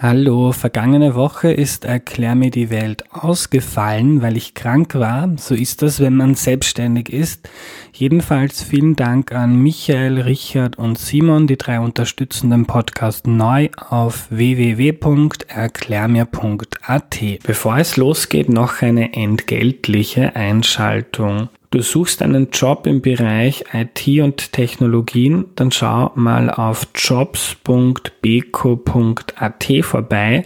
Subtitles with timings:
[0.00, 5.28] Hallo, vergangene Woche ist Erklär mir die Welt ausgefallen, weil ich krank war.
[5.38, 7.50] So ist das, wenn man selbstständig ist.
[7.92, 14.28] Jedenfalls vielen Dank an Michael, Richard und Simon, die drei unterstützen den Podcast neu auf
[14.30, 17.18] www.erklärmir.at.
[17.42, 21.48] Bevor es losgeht, noch eine entgeltliche Einschaltung.
[21.70, 30.44] Du suchst einen Job im Bereich IT und Technologien, dann schau mal auf jobs.beko.at vorbei.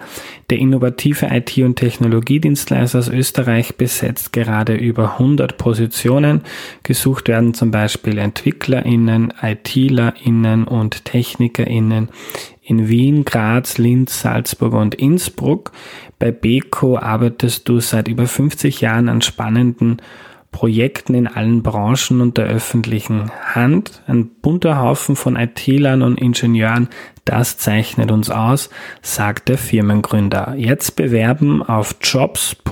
[0.51, 6.41] Der innovative IT- und Technologiedienstleister aus Österreich besetzt gerade über 100 Positionen.
[6.83, 12.09] Gesucht werden zum Beispiel EntwicklerInnen, ITlerInnen und TechnikerInnen
[12.65, 15.71] in Wien, Graz, Linz, Salzburg und Innsbruck.
[16.19, 20.03] Bei Beko arbeitest du seit über 50 Jahren an spannenden
[20.53, 24.03] Projekten in allen Branchen und der öffentlichen Hand.
[24.07, 26.89] Ein bunter Haufen von IT-Lern und Ingenieuren,
[27.25, 28.71] das zeichnet uns aus,
[29.01, 30.55] sagt der Firmengründer.
[30.57, 32.63] Jetzt bewerben auf jobs.beko.at.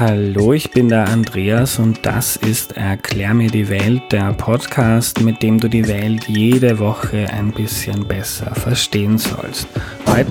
[0.00, 5.42] Hallo, ich bin der Andreas und das ist Erklär mir die Welt, der Podcast, mit
[5.42, 9.66] dem du die Welt jede Woche ein bisschen besser verstehen sollst.
[10.06, 10.30] Heute,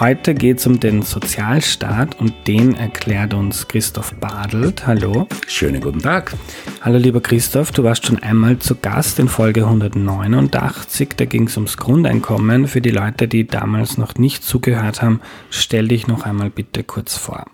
[0.00, 4.86] heute geht es um den Sozialstaat und den erklärt uns Christoph Badelt.
[4.86, 5.26] Hallo.
[5.46, 6.34] Schönen guten Tag.
[6.82, 11.56] Hallo lieber Christoph, du warst schon einmal zu Gast in Folge 189, da ging es
[11.56, 12.68] ums Grundeinkommen.
[12.68, 17.16] Für die Leute, die damals noch nicht zugehört haben, stell dich noch einmal bitte kurz
[17.16, 17.46] vor.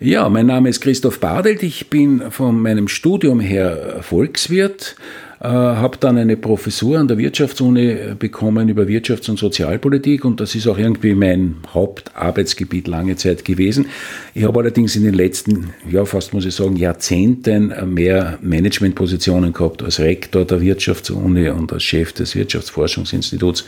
[0.00, 4.94] Ja, mein Name ist Christoph Badelt, ich bin von meinem Studium her Volkswirt,
[5.40, 10.54] äh, habe dann eine Professur an der Wirtschaftsuni bekommen über Wirtschafts- und Sozialpolitik und das
[10.54, 13.86] ist auch irgendwie mein Hauptarbeitsgebiet lange Zeit gewesen.
[14.34, 19.82] Ich habe allerdings in den letzten, ja fast muss ich sagen, Jahrzehnten mehr Managementpositionen gehabt
[19.82, 23.64] als Rektor der Wirtschaftsuni und als Chef des Wirtschaftsforschungsinstituts.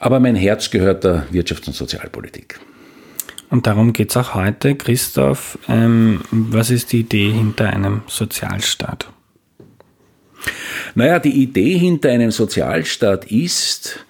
[0.00, 2.58] Aber mein Herz gehört der Wirtschafts- und Sozialpolitik.
[3.50, 4.74] Und darum geht es auch heute.
[4.74, 9.08] Christoph, ähm, was ist die Idee hinter einem Sozialstaat?
[10.94, 14.04] Naja, die Idee hinter einem Sozialstaat ist,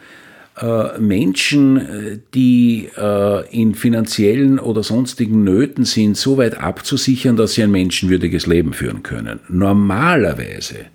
[0.60, 7.62] äh, Menschen, die äh, in finanziellen oder sonstigen Nöten sind, so weit abzusichern, dass sie
[7.62, 9.40] ein menschenwürdiges Leben führen können.
[9.48, 10.86] Normalerweise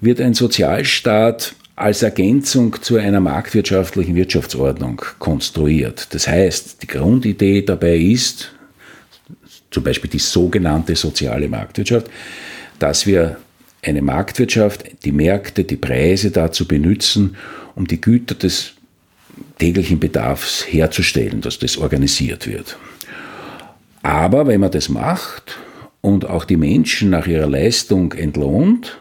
[0.00, 6.08] wird ein Sozialstaat als Ergänzung zu einer marktwirtschaftlichen Wirtschaftsordnung konstruiert.
[6.14, 8.52] Das heißt, die Grundidee dabei ist,
[9.70, 12.10] zum Beispiel die sogenannte soziale Marktwirtschaft,
[12.78, 13.36] dass wir
[13.82, 17.36] eine Marktwirtschaft, die Märkte, die Preise dazu benutzen,
[17.74, 18.72] um die Güter des
[19.58, 22.78] täglichen Bedarfs herzustellen, dass das organisiert wird.
[24.02, 25.58] Aber wenn man das macht
[26.00, 28.98] und auch die Menschen nach ihrer Leistung entlohnt,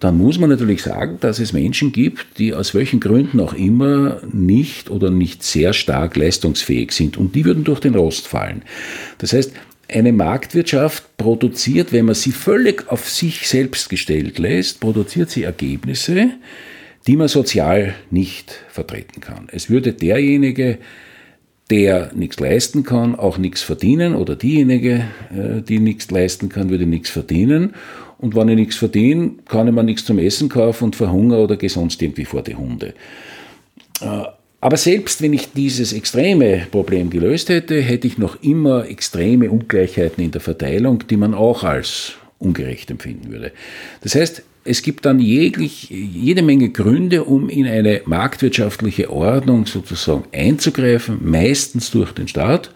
[0.00, 4.20] dann muss man natürlich sagen, dass es Menschen gibt, die aus welchen Gründen auch immer
[4.32, 8.62] nicht oder nicht sehr stark leistungsfähig sind und die würden durch den Rost fallen.
[9.18, 9.52] Das heißt,
[9.88, 16.30] eine Marktwirtschaft produziert, wenn man sie völlig auf sich selbst gestellt lässt, produziert sie Ergebnisse,
[17.06, 19.48] die man sozial nicht vertreten kann.
[19.52, 20.78] Es würde derjenige,
[21.70, 26.86] der nichts leisten kann, auch nichts verdienen oder diejenige, äh, die nichts leisten kann, würde
[26.86, 27.74] nichts verdienen.
[28.20, 31.56] Und wenn ich nichts verdiene, kann ich mir nichts zum Essen kaufen und verhungere oder
[31.56, 32.94] gehe sonst irgendwie vor die Hunde.
[34.02, 34.24] Äh,
[34.60, 40.22] aber selbst wenn ich dieses extreme Problem gelöst hätte, hätte ich noch immer extreme Ungleichheiten
[40.22, 43.52] in der Verteilung, die man auch als ungerecht empfinden würde.
[44.02, 50.24] Das heißt, es gibt dann jeglich, jede Menge Gründe, um in eine marktwirtschaftliche Ordnung sozusagen
[50.32, 52.70] einzugreifen, meistens durch den Staat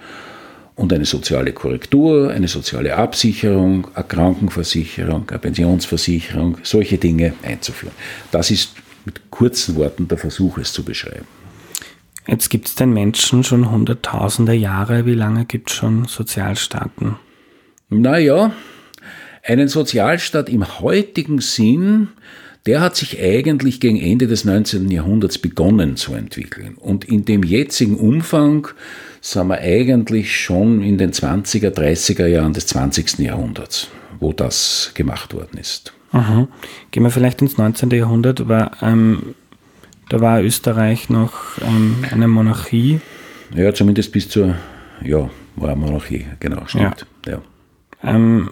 [0.77, 7.95] und eine soziale Korrektur, eine soziale Absicherung, eine Krankenversicherung, eine Pensionsversicherung, solche Dinge einzuführen.
[8.33, 8.75] Das ist
[9.05, 11.27] mit kurzen Worten der Versuch, es zu beschreiben.
[12.27, 15.05] Jetzt gibt es den Menschen schon hunderttausende Jahre.
[15.05, 17.17] Wie lange gibt es schon Sozialstaaten?
[17.91, 18.53] Naja,
[19.43, 22.09] einen Sozialstaat im heutigen Sinn,
[22.67, 24.91] der hat sich eigentlich gegen Ende des 19.
[24.91, 26.77] Jahrhunderts begonnen zu entwickeln.
[26.77, 28.69] Und in dem jetzigen Umfang
[29.25, 33.21] sind wir eigentlich schon in den 20er, 30er Jahren des 20.
[33.21, 33.89] Jahrhunderts,
[34.21, 35.95] wo das gemacht worden ist.
[36.13, 36.47] Aha.
[36.91, 37.91] Gehen wir vielleicht ins 19.
[37.91, 39.35] Jahrhundert, weil ähm,
[40.11, 41.33] da war Österreich noch
[41.63, 43.01] ähm, eine Monarchie.
[43.55, 44.57] Ja, zumindest bis zur,
[45.03, 47.07] ja, war eine Monarchie, genau, stimmt.
[47.25, 47.33] Ja.
[47.33, 47.41] ja.
[48.03, 48.51] Ähm,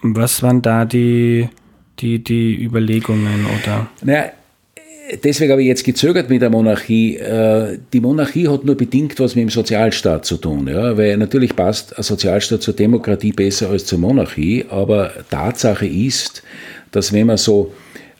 [0.00, 1.50] was waren da die,
[1.98, 3.88] die, die Überlegungen oder?
[4.02, 4.30] Naja,
[5.22, 7.16] deswegen habe ich jetzt gezögert mit der Monarchie.
[7.16, 11.54] Äh, die Monarchie hat nur bedingt was mit dem Sozialstaat zu tun, ja, weil natürlich
[11.54, 16.42] passt ein Sozialstaat zur Demokratie besser als zur Monarchie, aber Tatsache ist,
[16.90, 17.72] dass wenn man so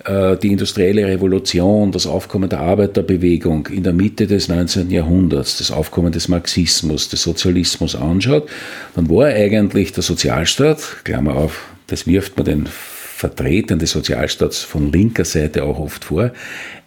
[0.05, 4.91] äh, die industrielle Revolution, das Aufkommen der Arbeiterbewegung in der Mitte des 19.
[4.91, 8.49] Jahrhunderts, das Aufkommen des Marxismus, des Sozialismus anschaut,
[8.95, 12.69] dann war eigentlich der Sozialstaat, Klammer auf, das wirft man den
[13.17, 16.33] Vertretern des Sozialstaats von linker Seite auch oft vor,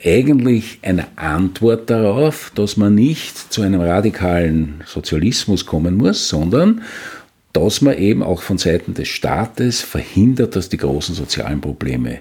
[0.06, 6.84] eigentlich eine Antwort darauf, dass man nicht zu einem radikalen Sozialismus kommen muss, sondern
[7.52, 12.20] dass man eben auch von Seiten des Staates verhindert, dass die großen sozialen Probleme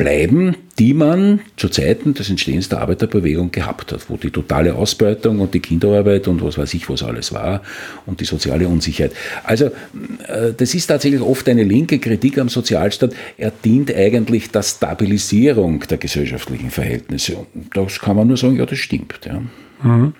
[0.00, 5.40] bleiben, die man zu Zeiten des Entstehens der Arbeiterbewegung gehabt hat, wo die totale Ausbeutung
[5.40, 7.60] und die Kinderarbeit und was weiß ich was alles war
[8.06, 9.12] und die soziale Unsicherheit.
[9.44, 9.66] Also
[10.26, 13.12] äh, das ist tatsächlich oft eine linke Kritik am Sozialstaat.
[13.36, 17.36] Er dient eigentlich der Stabilisierung der gesellschaftlichen Verhältnisse.
[17.36, 19.20] Und das kann man nur sagen, ja, das stimmt.
[19.26, 19.42] Ja.
[19.82, 20.14] Mhm.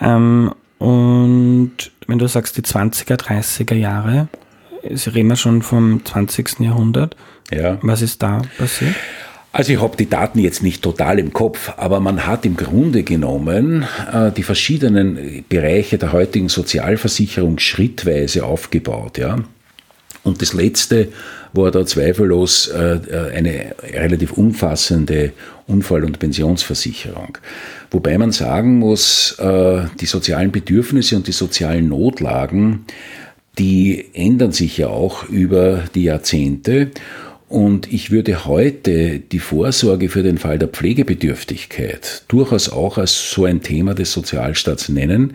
[0.00, 1.72] Ähm, und
[2.08, 4.26] wenn du sagst, die 20er, 30er Jahre,
[4.82, 6.58] reden wir schon vom 20.
[6.58, 7.14] Jahrhundert,
[7.50, 7.78] ja.
[7.82, 8.94] Was ist da passiert?
[9.52, 13.04] Also ich habe die Daten jetzt nicht total im Kopf, aber man hat im Grunde
[13.04, 19.16] genommen äh, die verschiedenen Bereiche der heutigen Sozialversicherung schrittweise aufgebaut.
[19.16, 19.38] Ja?
[20.24, 21.08] Und das letzte
[21.54, 23.00] war da zweifellos äh,
[23.34, 25.32] eine relativ umfassende
[25.66, 27.38] Unfall- und Pensionsversicherung.
[27.90, 32.84] Wobei man sagen muss, äh, die sozialen Bedürfnisse und die sozialen Notlagen,
[33.58, 36.90] die ändern sich ja auch über die Jahrzehnte.
[37.48, 43.44] Und ich würde heute die Vorsorge für den Fall der Pflegebedürftigkeit durchaus auch als so
[43.44, 45.34] ein Thema des Sozialstaats nennen.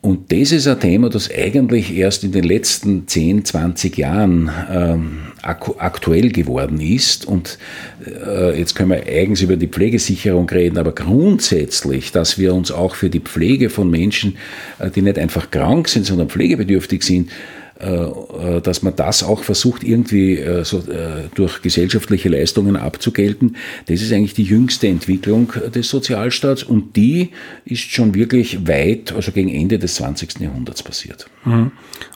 [0.00, 5.18] Und das ist ein Thema, das eigentlich erst in den letzten 10, 20 Jahren ähm,
[5.42, 7.24] aktuell geworden ist.
[7.24, 7.56] Und
[8.04, 12.96] äh, jetzt können wir eigens über die Pflegesicherung reden, aber grundsätzlich, dass wir uns auch
[12.96, 14.38] für die Pflege von Menschen,
[14.80, 17.30] äh, die nicht einfach krank sind, sondern pflegebedürftig sind,
[17.78, 23.56] dass man das auch versucht, irgendwie äh, so, äh, durch gesellschaftliche Leistungen abzugelten.
[23.86, 27.30] Das ist eigentlich die jüngste Entwicklung des Sozialstaats und die
[27.64, 30.40] ist schon wirklich weit, also gegen Ende des 20.
[30.40, 31.26] Jahrhunderts passiert.
[31.44, 31.72] Mhm.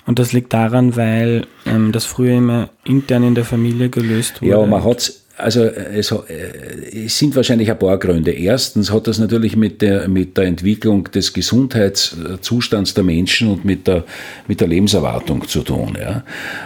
[0.06, 4.52] Und das liegt daran, weil ähm, das früher immer intern in der Familie gelöst wurde.
[4.52, 8.32] Ja, man hat also es, äh, es, sind wahrscheinlich ein paar Gründe.
[8.32, 13.86] Erstens hat das natürlich mit der, mit der Entwicklung des Gesundheitszustands der Menschen und mit
[13.86, 14.04] der,
[14.48, 15.96] mit der Lebenserwartung zu tun.
[16.00, 16.24] Ja.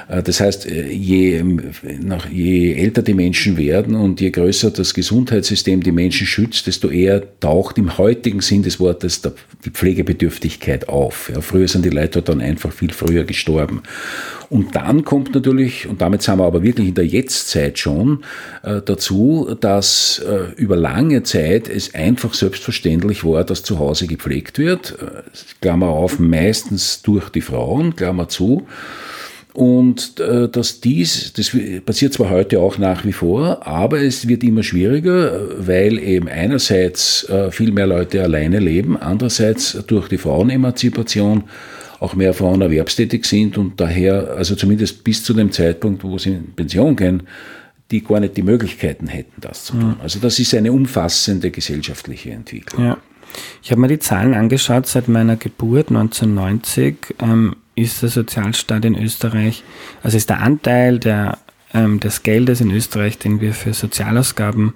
[0.08, 1.43] Äh, das heißt, äh, je,
[2.00, 6.90] nach, je älter die Menschen werden und je größer das Gesundheitssystem die Menschen schützt, desto
[6.90, 9.23] eher taucht im heutigen Sinn des Wortes
[9.64, 11.31] die Pflegebedürftigkeit auf.
[11.34, 11.40] Ja.
[11.40, 13.82] Früher sind die Leute dann einfach viel früher gestorben.
[14.50, 18.25] Und dann kommt natürlich, und damit sind wir aber wirklich in der Jetztzeit schon,
[18.64, 24.58] äh, dazu, dass äh, über lange Zeit es einfach selbstverständlich war, dass zu Hause gepflegt
[24.58, 24.99] wird.
[25.00, 25.23] Äh,
[25.61, 28.67] Klammer auf, meistens durch die Frauen, Klammer zu.
[29.52, 31.56] Und äh, dass dies, das
[31.87, 37.29] passiert zwar heute auch nach wie vor, aber es wird immer schwieriger, weil eben einerseits
[37.29, 41.44] äh, viel mehr Leute alleine leben, andererseits durch die Frauenemanzipation
[42.00, 46.31] auch mehr Frauen erwerbstätig sind und daher, also zumindest bis zu dem Zeitpunkt, wo sie
[46.31, 47.25] in Pension gehen,
[47.91, 49.97] die gar nicht die Möglichkeiten hätten, das zu tun.
[50.02, 52.85] Also das ist eine umfassende gesellschaftliche Entwicklung.
[52.85, 52.99] Ja.
[53.62, 58.97] Ich habe mir die Zahlen angeschaut, seit meiner Geburt 1990 ähm, ist der Sozialstaat in
[58.97, 59.62] Österreich,
[60.02, 61.38] also ist der Anteil der,
[61.75, 64.73] ähm, des Geldes in Österreich, den wir für Sozialausgaben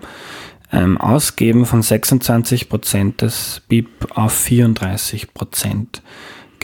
[0.73, 6.03] ähm, ausgeben, von 26 Prozent des BIP auf 34 Prozent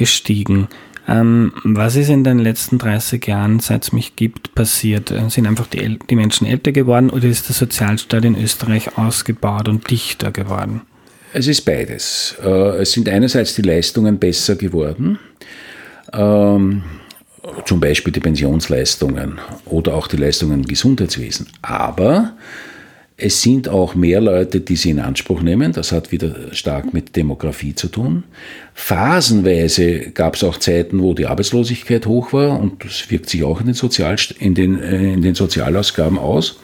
[0.00, 0.68] gestiegen.
[1.06, 5.10] Ähm, was ist in den letzten 30 Jahren, seit es mich gibt, passiert?
[5.10, 9.68] Äh, sind einfach die, die Menschen älter geworden oder ist der Sozialstaat in Österreich ausgebaut
[9.68, 10.80] und dichter geworden?
[11.34, 12.34] Es ist beides.
[12.42, 15.18] Äh, es sind einerseits die Leistungen besser geworden,
[16.14, 16.82] ähm,
[17.66, 21.48] zum Beispiel die Pensionsleistungen oder auch die Leistungen im Gesundheitswesen.
[21.60, 22.32] Aber
[23.20, 25.72] es sind auch mehr Leute, die sie in Anspruch nehmen.
[25.72, 28.24] Das hat wieder stark mit Demografie zu tun.
[28.74, 33.60] Phasenweise gab es auch Zeiten, wo die Arbeitslosigkeit hoch war und das wirkt sich auch
[33.60, 36.58] in den, Sozial in den, äh, in den Sozialausgaben aus.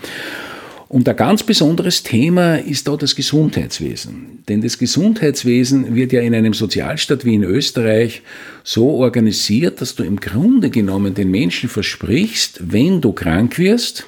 [0.88, 4.44] Und ein ganz besonderes Thema ist da das Gesundheitswesen.
[4.48, 8.22] Denn das Gesundheitswesen wird ja in einem Sozialstaat wie in Österreich
[8.62, 14.06] so organisiert, dass du im Grunde genommen den Menschen versprichst, wenn du krank wirst,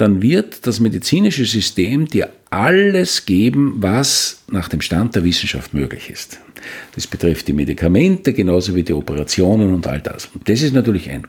[0.00, 6.10] dann wird das medizinische System dir alles geben, was nach dem Stand der Wissenschaft möglich
[6.10, 6.40] ist.
[6.94, 10.30] Das betrifft die Medikamente genauso wie die Operationen und all das.
[10.34, 11.26] Und das ist natürlich ein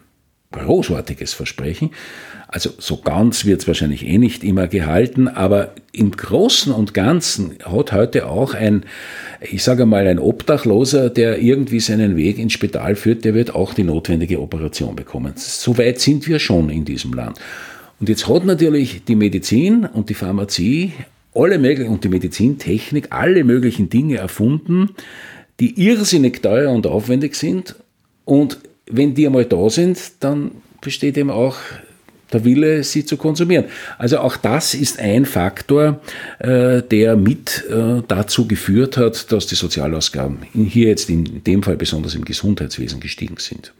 [0.51, 1.91] großartiges Versprechen.
[2.47, 7.57] Also so ganz wird es wahrscheinlich eh nicht immer gehalten, aber im Großen und Ganzen
[7.63, 8.83] hat heute auch ein,
[9.39, 13.73] ich sage mal, ein Obdachloser, der irgendwie seinen Weg ins Spital führt, der wird auch
[13.73, 15.33] die notwendige Operation bekommen.
[15.37, 17.39] So weit sind wir schon in diesem Land.
[18.01, 20.91] Und jetzt hat natürlich die Medizin und die Pharmazie
[21.35, 24.89] alle möglichen, und die Medizintechnik alle möglichen Dinge erfunden,
[25.59, 27.75] die irrsinnig teuer und aufwendig sind.
[28.25, 30.49] Und wenn die einmal da sind, dann
[30.81, 31.57] besteht eben auch
[32.33, 33.65] der Wille, sie zu konsumieren.
[33.99, 36.01] Also auch das ist ein Faktor,
[36.39, 41.77] äh, der mit äh, dazu geführt hat, dass die Sozialausgaben hier jetzt in dem Fall
[41.77, 43.73] besonders im Gesundheitswesen gestiegen sind.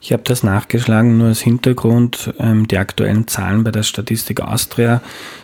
[0.00, 5.00] Ich habe das nachgeschlagen, nur als Hintergrund, ähm, die aktuellen Zahlen bei der Statistik Austria.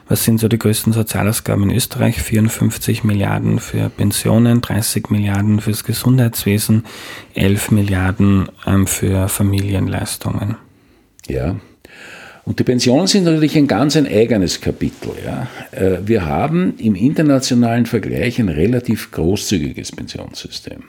[0.08, 2.20] Was sind so die größten Sozialausgaben in Österreich?
[2.20, 6.85] 54 Milliarden für Pensionen, 30 Milliarden fürs Gesundheitswesen,
[7.35, 10.56] 11 Milliarden ähm, für Familienleistungen.
[11.28, 11.56] Ja,
[12.49, 15.11] und die Pensionen sind natürlich ein ganz ein eigenes Kapitel.
[15.23, 15.49] Ja.
[15.70, 20.85] Äh, wir haben im internationalen Vergleich ein relativ großzügiges Pensionssystem.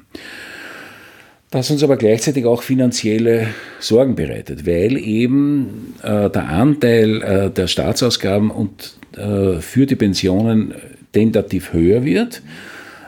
[1.52, 3.48] Das uns aber gleichzeitig auch finanzielle
[3.80, 10.76] Sorgen bereitet, weil eben äh, der Anteil äh, der Staatsausgaben und, äh, für die Pensionen
[11.12, 12.44] tentativ höher wird.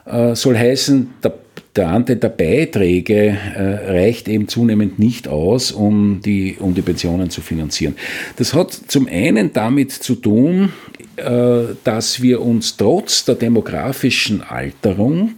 [0.05, 1.33] Äh, soll heißen, der
[1.75, 7.29] der Anteil der Beiträge äh, reicht eben zunehmend nicht aus, um die, um die Pensionen
[7.29, 7.95] zu finanzieren.
[8.36, 10.74] Das hat zum einen damit zu tun,
[11.15, 15.36] äh, dass wir uns trotz der demografischen Alterung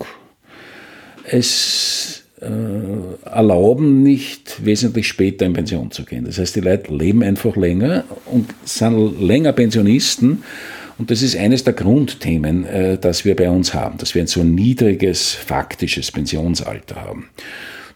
[1.25, 2.22] es
[3.25, 6.25] erlauben, nicht wesentlich später in Pension zu gehen.
[6.25, 10.43] Das heißt, die Leute leben einfach länger und sind länger Pensionisten
[10.97, 14.27] und das ist eines der Grundthemen, äh, das wir bei uns haben, dass wir ein
[14.27, 17.29] so niedriges faktisches Pensionsalter haben.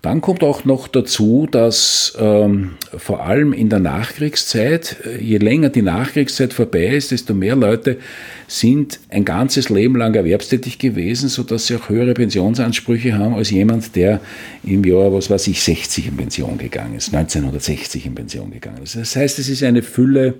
[0.02, 5.70] Dann kommt auch noch dazu, dass ähm, vor allem in der Nachkriegszeit, äh, je länger
[5.70, 7.98] die Nachkriegszeit vorbei ist, desto mehr Leute
[8.48, 13.96] sind ein ganzes Leben lang erwerbstätig gewesen, sodass sie auch höhere Pensionsansprüche haben als jemand,
[13.96, 14.22] der
[14.64, 18.96] im Jahr, was weiß ich, 60 in Pension gegangen ist, 1960 in Pension gegangen ist.
[18.96, 20.36] Das heißt, es ist eine Fülle,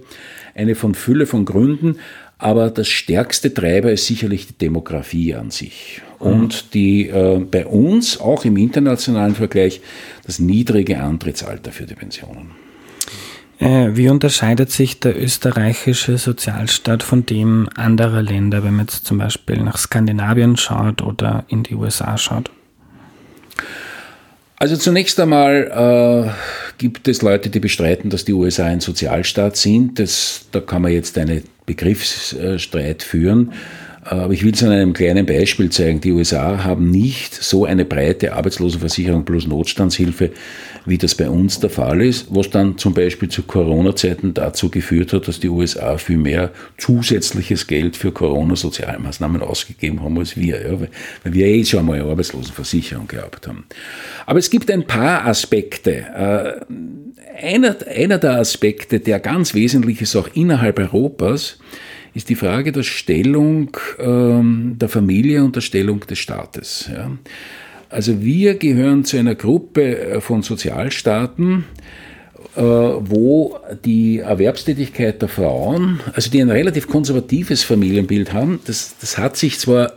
[0.56, 1.98] eine von Fülle von Gründen,
[2.38, 6.02] aber das stärkste Treiber ist sicherlich die Demografie an sich.
[6.20, 9.82] Und die äh, bei uns, auch im internationalen Vergleich,
[10.26, 12.52] das niedrige Antrittsalter für die Pensionen.
[13.60, 19.18] Äh, wie unterscheidet sich der österreichische Sozialstaat von dem anderer Länder, wenn man jetzt zum
[19.18, 22.52] Beispiel nach Skandinavien schaut oder in die USA schaut?
[24.60, 26.32] Also zunächst einmal äh,
[26.80, 30.00] gibt es Leute, die bestreiten, dass die USA ein Sozialstaat sind.
[30.00, 33.54] Das, da kann man jetzt einen Begriffsstreit führen.
[34.10, 36.00] Aber ich will es an einem kleinen Beispiel zeigen.
[36.00, 40.32] Die USA haben nicht so eine breite Arbeitslosenversicherung plus Notstandshilfe,
[40.86, 45.12] wie das bei uns der Fall ist, was dann zum Beispiel zu Corona-Zeiten dazu geführt
[45.12, 50.80] hat, dass die USA viel mehr zusätzliches Geld für Corona-Sozialmaßnahmen ausgegeben haben als wir, ja,
[50.80, 50.90] weil
[51.34, 53.66] wir eh schon einmal Arbeitslosenversicherung gehabt haben.
[54.26, 55.92] Aber es gibt ein paar Aspekte.
[55.92, 61.58] Äh, einer, einer der Aspekte, der ganz wesentlich ist, auch innerhalb Europas,
[62.18, 66.90] ist die Frage der Stellung ähm, der Familie und der Stellung des Staates.
[66.92, 67.12] Ja.
[67.90, 71.66] Also wir gehören zu einer Gruppe äh, von Sozialstaaten,
[72.56, 79.20] äh, wo die Erwerbstätigkeit der Frauen, also die ein relativ konservatives Familienbild haben, das, das
[79.20, 79.94] hat sich zwar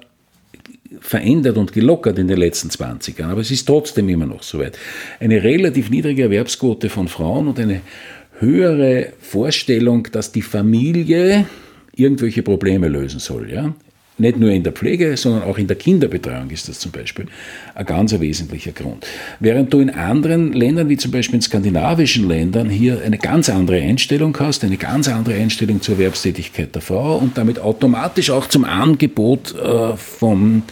[1.01, 4.59] verändert und gelockert in den letzten 20 Jahren, aber es ist trotzdem immer noch so
[4.59, 4.77] weit.
[5.21, 7.81] Eine relativ niedrige Erwerbsquote von Frauen und eine
[8.39, 11.47] höhere Vorstellung, dass die Familie
[12.01, 13.51] irgendwelche Probleme lösen soll.
[13.51, 13.75] Ja?
[14.21, 17.25] Nicht nur in der Pflege, sondern auch in der Kinderbetreuung ist das zum Beispiel
[17.75, 19.07] ein ganz wesentlicher Grund.
[19.39, 23.81] Während du in anderen Ländern, wie zum Beispiel in skandinavischen Ländern, hier eine ganz andere
[23.81, 28.67] Einstellung hast, eine ganz andere Einstellung zur Erwerbstätigkeit der Frau und damit automatisch auch zum
[28.67, 30.65] Angebot äh, von,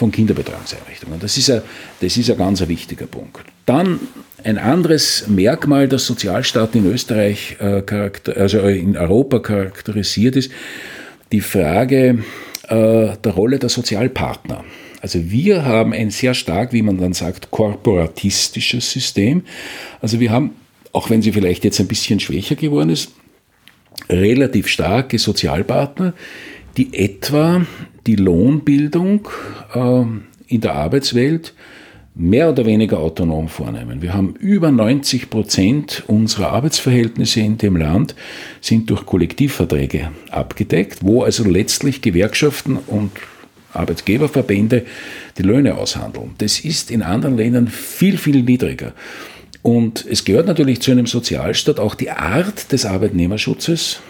[0.00, 1.20] von Kinderbetreuungseinrichtungen.
[1.20, 1.60] Das ist, ein,
[2.00, 3.44] das ist ein ganz wichtiger Punkt.
[3.66, 4.00] Dann
[4.42, 7.82] ein anderes Merkmal, das Sozialstaat in Österreich, äh,
[8.34, 10.50] also in Europa charakterisiert ist,
[11.32, 12.24] die Frage
[12.68, 14.64] äh, der Rolle der Sozialpartner.
[15.02, 19.42] Also wir haben ein sehr stark, wie man dann sagt, korporatistisches System.
[20.00, 20.52] Also wir haben,
[20.92, 23.12] auch wenn sie vielleicht jetzt ein bisschen schwächer geworden ist,
[24.08, 26.14] relativ starke Sozialpartner,
[26.76, 27.66] die etwa
[28.06, 29.28] die Lohnbildung
[29.74, 30.02] äh,
[30.46, 31.54] in der Arbeitswelt
[32.14, 34.02] mehr oder weniger autonom vornehmen.
[34.02, 38.14] Wir haben über 90 Prozent unserer Arbeitsverhältnisse in dem Land
[38.60, 43.12] sind durch Kollektivverträge abgedeckt, wo also letztlich Gewerkschaften und
[43.72, 44.84] Arbeitgeberverbände
[45.38, 46.32] die Löhne aushandeln.
[46.38, 48.92] Das ist in anderen Ländern viel, viel niedriger.
[49.62, 54.00] Und es gehört natürlich zu einem Sozialstaat auch die Art des Arbeitnehmerschutzes,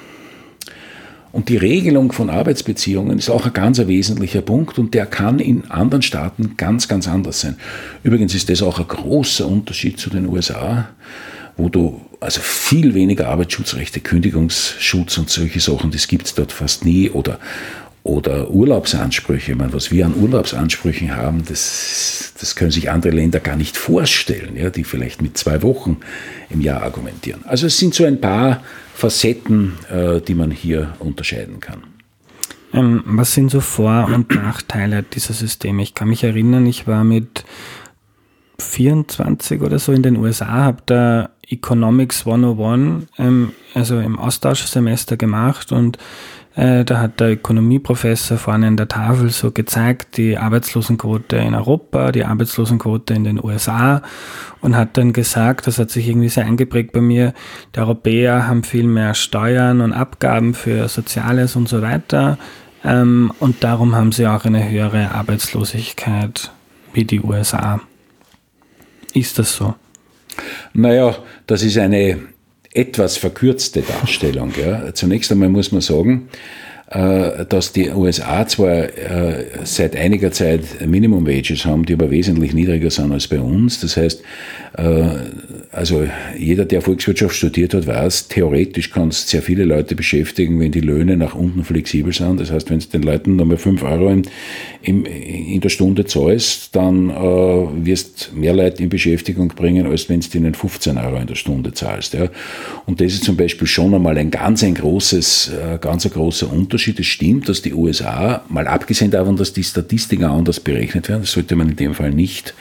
[1.32, 5.70] und die Regelung von Arbeitsbeziehungen ist auch ein ganz wesentlicher Punkt und der kann in
[5.70, 7.56] anderen Staaten ganz, ganz anders sein.
[8.02, 10.88] Übrigens ist das auch ein großer Unterschied zu den USA,
[11.56, 16.84] wo du also viel weniger Arbeitsschutzrechte, Kündigungsschutz und solche Sachen, das gibt es dort fast
[16.84, 17.38] nie oder,
[18.10, 19.52] oder Urlaubsansprüche.
[19.52, 23.76] Ich meine, was wir an Urlaubsansprüchen haben, das, das können sich andere Länder gar nicht
[23.76, 25.98] vorstellen, ja, die vielleicht mit zwei Wochen
[26.50, 27.44] im Jahr argumentieren.
[27.46, 28.62] Also es sind so ein paar
[28.94, 31.84] Facetten, äh, die man hier unterscheiden kann.
[32.72, 35.82] Ähm, was sind so Vor- und Nachteile dieser Systeme?
[35.82, 37.44] Ich kann mich erinnern, ich war mit
[38.58, 45.70] 24 oder so in den USA, habe da Economics 101, ähm, also im Austauschsemester gemacht
[45.70, 45.96] und
[46.56, 52.12] äh, da hat der Ökonomieprofessor vorne an der Tafel so gezeigt, die Arbeitslosenquote in Europa,
[52.12, 54.02] die Arbeitslosenquote in den USA
[54.60, 57.34] und hat dann gesagt, das hat sich irgendwie sehr eingeprägt bei mir,
[57.74, 62.36] die Europäer haben viel mehr Steuern und Abgaben für Soziales und so weiter
[62.84, 66.50] ähm, und darum haben sie auch eine höhere Arbeitslosigkeit
[66.92, 67.80] wie die USA.
[69.12, 69.74] Ist das so?
[70.72, 71.16] Naja,
[71.46, 72.18] das ist eine
[72.72, 74.52] etwas verkürzte Darstellung.
[74.60, 74.94] Ja.
[74.94, 76.28] Zunächst einmal muss man sagen,
[76.90, 82.90] dass die USA zwar äh, seit einiger Zeit Minimum Wages haben, die aber wesentlich niedriger
[82.90, 83.80] sind als bei uns.
[83.80, 84.24] Das heißt,
[84.76, 85.08] äh,
[85.70, 86.04] also
[86.36, 91.16] jeder, der Volkswirtschaft studiert hat, weiß, theoretisch kannst sehr viele Leute beschäftigen, wenn die Löhne
[91.16, 92.40] nach unten flexibel sind.
[92.40, 94.22] Das heißt, wenn es den Leuten nochmal 5 Euro in,
[94.82, 100.18] in, in, der Stunde zahlst, dann äh, wirst mehr Leute in Beschäftigung bringen, als wenn
[100.18, 102.14] du ihnen 15 Euro in der Stunde zahlst.
[102.14, 102.28] Ja.
[102.86, 106.52] Und das ist zum Beispiel schon einmal ein ganz ein großes, äh, ganz ein großer
[106.52, 106.79] Unterschied.
[106.88, 111.32] Es stimmt, dass die USA, mal abgesehen davon, dass die Statistiken anders berechnet werden, das
[111.32, 112.54] sollte man in dem Fall nicht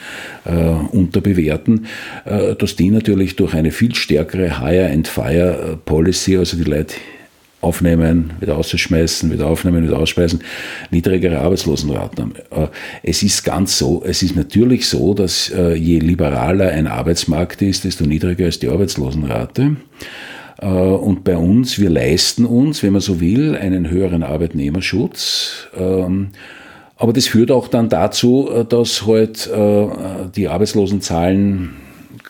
[0.44, 1.86] äh, unterbewerten,
[2.24, 6.94] äh, dass die natürlich durch eine viel stärkere Hire-and-Fire-Policy, also die Leute
[7.60, 10.40] aufnehmen, wieder ausschmeißen, wieder aufnehmen, wieder ausspeisen,
[10.90, 12.64] niedrigere Arbeitslosenraten haben.
[12.64, 12.68] Äh,
[13.02, 17.84] es ist ganz so, es ist natürlich so, dass äh, je liberaler ein Arbeitsmarkt ist,
[17.84, 19.76] desto niedriger ist die Arbeitslosenrate.
[20.60, 25.68] Und bei uns, wir leisten uns, wenn man so will, einen höheren Arbeitnehmerschutz.
[25.74, 26.32] Ähm,
[26.96, 29.48] aber das führt auch dann dazu, dass halt
[30.36, 31.70] die Arbeitslosenzahlen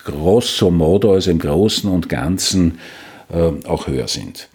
[0.04, 2.78] grosso modo, also im Großen und Ganzen,
[3.32, 4.48] äh, auch höher sind.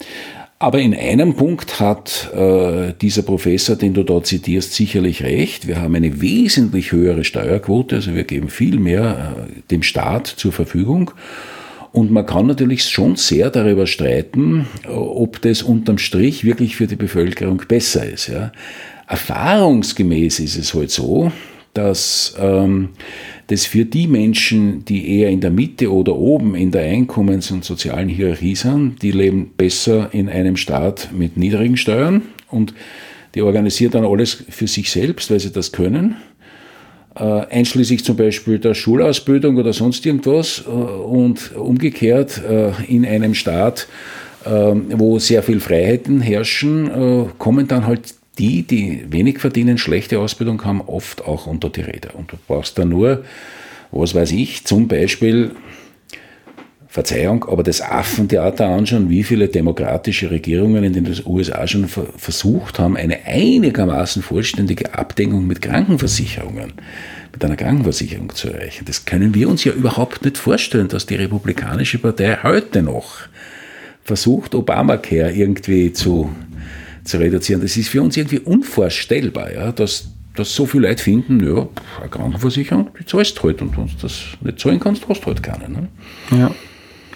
[0.59, 5.67] Aber in einem Punkt hat äh, dieser Professor, den du dort zitierst, sicherlich recht.
[5.67, 10.53] Wir haben eine wesentlich höhere Steuerquote, also wir geben viel mehr äh, dem Staat zur
[10.53, 11.11] Verfügung.
[11.95, 16.97] Und man kann natürlich schon sehr darüber streiten, ob das unterm Strich wirklich für die
[16.97, 18.27] Bevölkerung besser ist.
[18.27, 18.51] Ja.
[19.07, 21.31] Erfahrungsgemäß ist es halt so,
[21.73, 22.89] dass ähm,
[23.47, 27.63] das für die Menschen, die eher in der Mitte oder oben in der Einkommens- und
[27.63, 32.73] sozialen Hierarchie sind, die leben besser in einem Staat mit niedrigen Steuern und
[33.35, 36.17] die organisieren dann alles für sich selbst, weil sie das können.
[37.17, 43.33] Äh, einschließlich zum Beispiel der Schulausbildung oder sonst irgendwas äh, und umgekehrt äh, in einem
[43.33, 43.87] Staat,
[44.47, 50.81] wo sehr viel Freiheiten herrschen, kommen dann halt die, die wenig verdienen, schlechte Ausbildung haben,
[50.81, 52.13] oft auch unter die Räder.
[52.13, 53.23] Und du brauchst da nur,
[53.89, 55.55] was weiß ich, zum Beispiel,
[56.95, 62.95] Verzeihung, aber das Affentheater anschauen, wie viele demokratische Regierungen in den USA schon versucht haben,
[62.95, 66.71] eine einigermaßen vollständige Abdeckung mit Krankenversicherungen,
[67.33, 68.85] mit einer Krankenversicherung zu erreichen.
[68.85, 73.17] Das können wir uns ja überhaupt nicht vorstellen, dass die Republikanische Partei heute noch
[74.05, 76.33] versucht, Obamacare irgendwie zu
[77.03, 77.61] zu reduzieren.
[77.61, 81.67] Das ist für uns irgendwie unvorstellbar, ja, dass, dass so viele Leute finden, ja,
[81.99, 85.69] eine Krankenversicherung, die zahlst halt und du das nicht zahlen kannst, hast du halt keine.
[85.69, 85.87] Ne?
[86.31, 86.55] Ja.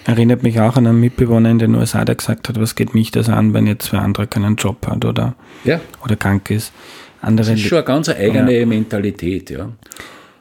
[0.06, 3.12] Erinnert mich auch an einen Mitbewohner in den USA, der gesagt hat, was geht mich
[3.12, 5.80] das an, wenn jetzt wer andere keinen Job hat oder, ja.
[6.04, 6.72] oder krank ist.
[7.22, 8.66] Andere das ist schon eine ganz eigene ja.
[8.66, 9.70] Mentalität, ja.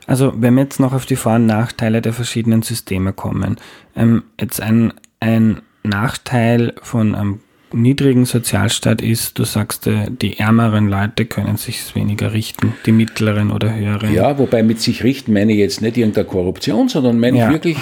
[0.07, 3.57] Also wenn wir jetzt noch auf die Vor- und Nachteile der verschiedenen Systeme kommen,
[3.95, 7.41] ähm, jetzt ein, ein Nachteil von einem
[7.73, 13.51] niedrigen Sozialstaat ist, du sagst, äh, die ärmeren Leute können sich weniger richten, die mittleren
[13.51, 14.15] oder höheren.
[14.15, 17.49] Ja, wobei mit sich richten meine ich jetzt nicht irgendeine Korruption, sondern meine ja.
[17.49, 17.77] ich wirklich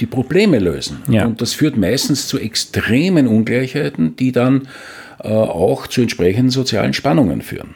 [0.00, 1.02] die Probleme lösen.
[1.08, 1.26] Ja.
[1.26, 4.68] Und das führt meistens zu extremen Ungleichheiten, die dann
[5.22, 7.74] äh, auch zu entsprechenden sozialen Spannungen führen.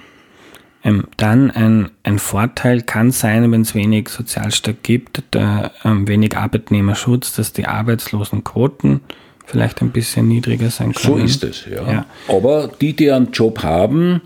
[0.83, 6.37] Ähm, dann ein, ein Vorteil kann sein, wenn es wenig Sozialstaat gibt, der, ähm, wenig
[6.37, 9.01] Arbeitnehmerschutz, dass die Arbeitslosenquoten
[9.47, 11.19] vielleicht ein bisschen niedriger sein können.
[11.19, 11.91] So ist es, ja.
[11.91, 12.07] ja.
[12.29, 14.23] Aber die, die einen Job haben,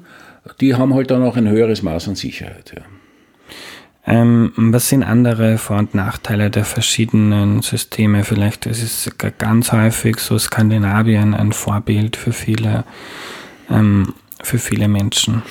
[0.61, 2.73] die haben halt dann auch ein höheres Maß an Sicherheit.
[2.75, 2.83] Ja.
[4.09, 8.25] Ähm, was sind andere Vor- und Nachteile der verschiedenen Systeme?
[8.25, 12.85] Vielleicht ist es ganz häufig so Skandinavien ein Vorbild für viele.
[13.71, 15.43] Ähm, für viele Menschen.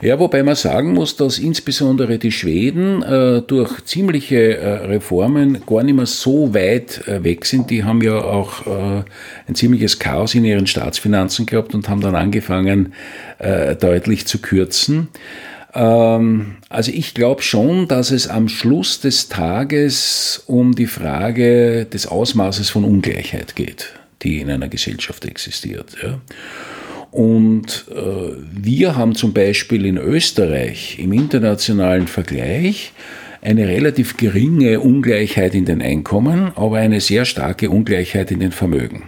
[0.00, 5.82] Ja, wobei man sagen muss, dass insbesondere die Schweden äh, durch ziemliche äh, Reformen gar
[5.82, 7.70] nicht mehr so weit äh, weg sind.
[7.70, 9.02] Die haben ja auch äh,
[9.48, 12.94] ein ziemliches Chaos in ihren Staatsfinanzen gehabt und haben dann angefangen,
[13.38, 15.08] äh, deutlich zu kürzen.
[15.74, 22.06] Ähm, also ich glaube schon, dass es am Schluss des Tages um die Frage des
[22.06, 25.96] Ausmaßes von Ungleichheit geht, die in einer Gesellschaft existiert.
[26.02, 26.20] Ja.
[27.10, 32.92] Und äh, wir haben zum Beispiel in Österreich im internationalen Vergleich
[33.42, 39.04] eine relativ geringe Ungleichheit in den Einkommen, aber eine sehr starke Ungleichheit in den Vermögen.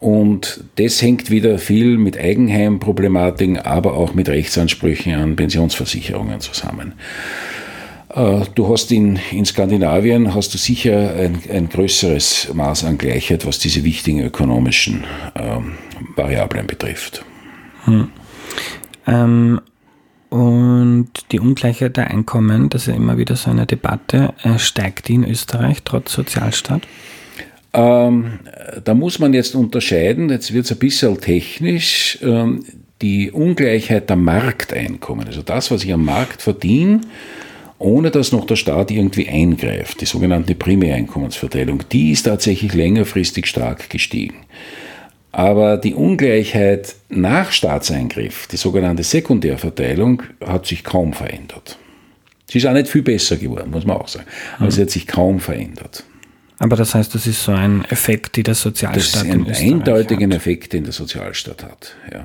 [0.00, 6.92] Und das hängt wieder viel mit Eigenheimproblematiken, aber auch mit Rechtsansprüchen an Pensionsversicherungen zusammen.
[8.10, 13.44] Äh, du hast in, in Skandinavien hast du sicher ein, ein größeres Maß an Gleichheit,
[13.44, 15.74] was diese wichtigen ökonomischen ähm,
[16.14, 17.24] Variablen betrifft.
[17.84, 18.08] Hm.
[19.06, 19.60] Ähm,
[20.30, 25.08] und die Ungleichheit der Einkommen, das ist ja immer wieder so eine Debatte, äh, steigt
[25.08, 26.82] die in Österreich trotz Sozialstaat?
[27.72, 28.40] Ähm,
[28.84, 32.64] da muss man jetzt unterscheiden, jetzt wird es ein bisschen technisch, ähm,
[33.02, 37.00] die Ungleichheit der Markteinkommen, also das, was ich am Markt verdiene,
[37.78, 43.88] ohne dass noch der Staat irgendwie eingreift, die sogenannte Primäreinkommensverteilung, die ist tatsächlich längerfristig stark
[43.88, 44.38] gestiegen.
[45.30, 51.78] Aber die Ungleichheit nach Staatseingriff, die sogenannte Sekundärverteilung, hat sich kaum verändert.
[52.50, 54.26] Sie ist auch nicht viel besser geworden, muss man auch sagen.
[54.58, 56.02] Aber sie hat sich kaum verändert.
[56.58, 59.48] Aber das heißt, das ist so ein Effekt, den der Sozialstaat hat.
[59.48, 61.94] Das ist ein eindeutiger Effekt, den der Sozialstaat hat.
[62.12, 62.24] Ja.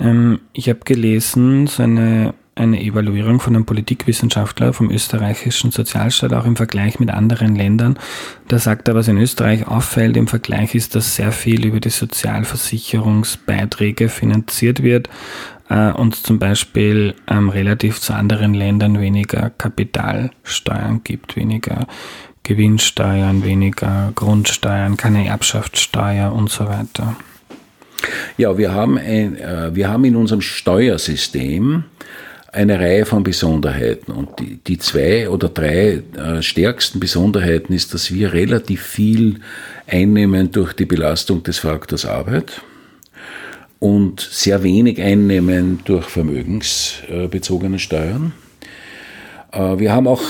[0.00, 6.44] Ähm, ich habe gelesen, so eine, eine Evaluierung von einem Politikwissenschaftler vom österreichischen Sozialstaat, auch
[6.44, 7.98] im Vergleich mit anderen Ländern.
[8.46, 11.90] Da sagt er, was in Österreich auffällt im Vergleich ist, dass sehr viel über die
[11.90, 15.08] Sozialversicherungsbeiträge finanziert wird
[15.68, 21.88] äh, und zum Beispiel ähm, relativ zu anderen Ländern weniger Kapitalsteuern gibt, weniger
[22.42, 27.16] Gewinnsteuern, weniger Grundsteuern, keine Erbschaftssteuer und so weiter.
[28.36, 31.84] Ja, wir haben, ein, äh, wir haben in unserem Steuersystem
[32.52, 34.12] eine Reihe von Besonderheiten.
[34.12, 39.40] Und die, die zwei oder drei äh, stärksten Besonderheiten ist, dass wir relativ viel
[39.86, 42.62] einnehmen durch die Belastung des Faktors Arbeit
[43.78, 48.32] und sehr wenig einnehmen durch vermögensbezogene Steuern.
[49.52, 50.22] Äh, wir haben auch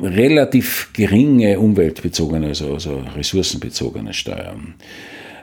[0.00, 4.74] relativ geringe umweltbezogene, also, also ressourcenbezogene Steuern.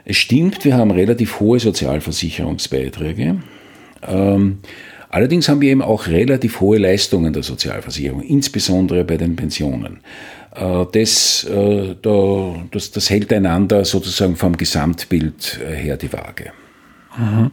[0.04, 3.36] Es stimmt, wir haben relativ hohe Sozialversicherungsbeiträge.
[4.06, 4.58] Ähm,
[5.08, 10.00] allerdings haben wir eben auch relativ hohe Leistungen der Sozialversicherung, insbesondere bei den Pensionen.
[10.54, 16.52] Äh, das, äh, da, das, das hält einander sozusagen vom Gesamtbild äh, her die Waage.
[17.16, 17.50] Mhm.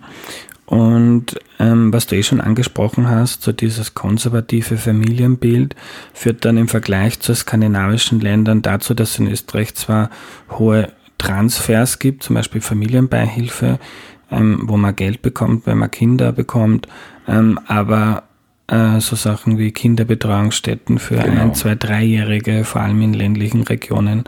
[0.71, 5.75] Und ähm, was du eh schon angesprochen hast, so dieses konservative Familienbild
[6.13, 10.10] führt dann im Vergleich zu skandinavischen Ländern dazu, dass es in Österreich zwar
[10.49, 13.79] hohe Transfers gibt, zum Beispiel Familienbeihilfe,
[14.31, 16.88] ähm, wo man Geld bekommt, wenn man Kinder bekommt,
[17.27, 18.23] ähm, aber
[18.67, 21.41] äh, so Sachen wie Kinderbetreuungsstätten für genau.
[21.41, 24.23] ein, zwei, dreijährige, vor allem in ländlichen Regionen,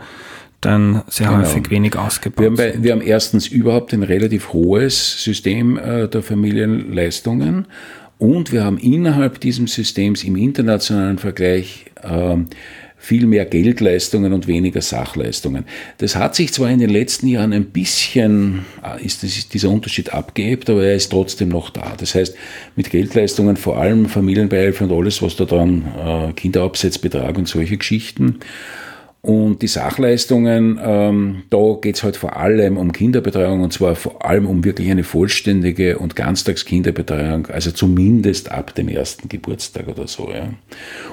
[0.64, 1.40] dann sehr genau.
[1.40, 6.08] häufig wenig ausgebaut wir haben, bei, wir haben erstens überhaupt ein relativ hohes System äh,
[6.08, 7.66] der Familienleistungen
[8.18, 12.36] und wir haben innerhalb dieses Systems im internationalen Vergleich äh,
[13.04, 15.66] viel mehr Geldleistungen und weniger Sachleistungen.
[15.98, 20.14] Das hat sich zwar in den letzten Jahren ein bisschen, äh, ist, das, dieser Unterschied
[20.14, 21.92] abgehebt, aber er ist trotzdem noch da.
[21.98, 22.34] Das heißt,
[22.76, 28.38] mit Geldleistungen vor allem Familienbeihilfe und alles, was da dran, äh, Kinderabsetzbetrag und solche Geschichten,
[29.24, 34.22] und die Sachleistungen, ähm, da geht es halt vor allem um Kinderbetreuung und zwar vor
[34.22, 40.30] allem um wirklich eine vollständige und Ganztagskinderbetreuung, also zumindest ab dem ersten Geburtstag oder so.
[40.30, 40.50] Ja.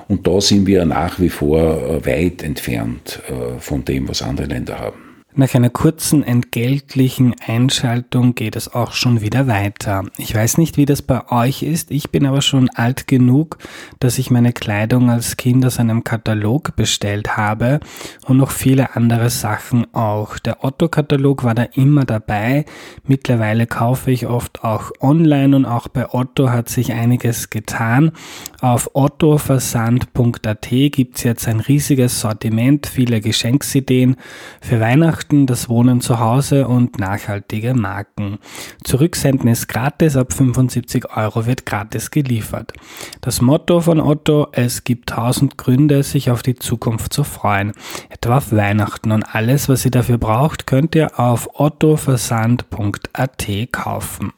[0.09, 4.47] Und da sind wir nach wie vor äh, weit entfernt äh, von dem, was andere
[4.47, 5.10] Länder haben.
[5.33, 10.03] Nach einer kurzen entgeltlichen Einschaltung geht es auch schon wieder weiter.
[10.17, 13.57] Ich weiß nicht, wie das bei euch ist, ich bin aber schon alt genug,
[13.99, 17.79] dass ich meine Kleidung als Kind aus einem Katalog bestellt habe
[18.25, 20.37] und noch viele andere Sachen auch.
[20.37, 22.65] Der Otto-Katalog war da immer dabei.
[23.05, 28.11] Mittlerweile kaufe ich oft auch online und auch bei Otto hat sich einiges getan.
[28.59, 34.17] Auf ottoversand.at gibt's jetzt ein riesiges Sortiment, viele Geschenksideen
[34.59, 38.39] für Weihnachten Weihnachten, das Wohnen zu Hause und nachhaltige Marken.
[38.83, 42.73] Zurücksenden ist gratis, ab 75 Euro wird gratis geliefert.
[43.21, 47.73] Das Motto von Otto, es gibt tausend Gründe, sich auf die Zukunft zu freuen.
[48.09, 54.33] Etwa auf Weihnachten und alles, was ihr dafür braucht, könnt ihr auf ottoversand.at kaufen.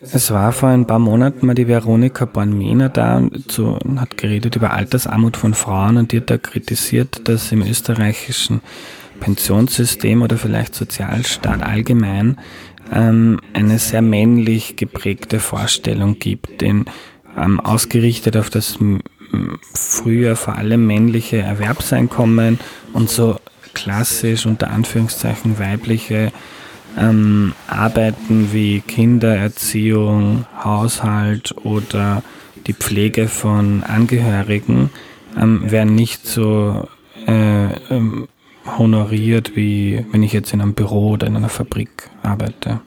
[0.00, 4.72] Es war vor ein paar Monaten mal die Veronika Bornmehner da und hat geredet über
[4.72, 8.60] Altersarmut von Frauen und die hat da kritisiert, dass im österreichischen
[9.20, 12.38] Pensionssystem oder vielleicht Sozialstaat allgemein
[12.92, 16.86] ähm, eine sehr männlich geprägte Vorstellung gibt, den
[17.36, 18.78] ähm, ausgerichtet auf das
[19.72, 22.60] früher vor allem männliche Erwerbseinkommen
[22.92, 23.40] und so
[23.72, 26.32] klassisch unter Anführungszeichen weibliche
[26.96, 32.22] ähm, Arbeiten wie Kindererziehung, Haushalt oder
[32.66, 34.90] die Pflege von Angehörigen
[35.36, 36.88] ähm, werden nicht so
[37.26, 38.28] äh, ähm,
[38.66, 42.80] honoriert, wie wenn ich jetzt in einem Büro oder in einer Fabrik arbeite.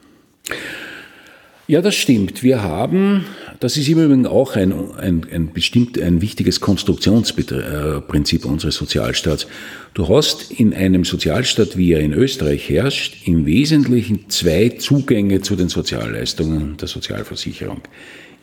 [1.68, 2.42] Ja, das stimmt.
[2.42, 3.26] Wir haben,
[3.60, 9.46] das ist im Übrigen auch ein, ein, ein bestimmt ein wichtiges Konstruktionsprinzip unseres Sozialstaats.
[9.92, 15.56] Du hast in einem Sozialstaat, wie er in Österreich herrscht, im Wesentlichen zwei Zugänge zu
[15.56, 17.82] den Sozialleistungen der Sozialversicherung.